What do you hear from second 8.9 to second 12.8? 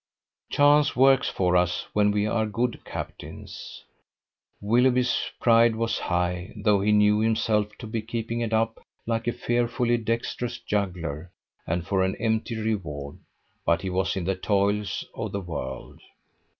like a fearfully dexterous juggler, and for an empty